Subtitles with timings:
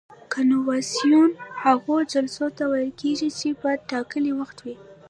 [0.33, 1.29] کنوانسیون
[1.63, 4.75] هغو جلسو ته ویل کیږي چې په ټاکلي وخت وي.